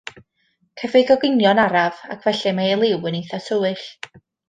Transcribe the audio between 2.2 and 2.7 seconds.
felly